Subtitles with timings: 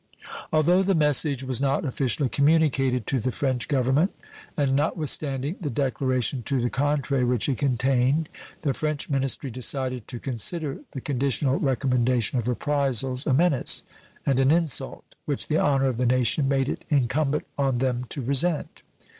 [0.51, 4.11] Although the message was not officially communicated to the French Government,
[4.57, 8.27] and not withstanding the declaration to the contrary which it contained,
[8.63, 13.83] the French ministry decided to consider the conditional recommendation of reprisals a menace
[14.25, 18.23] and an insult which the honor of the nation made it incumbent on them to
[18.23, 18.81] resent.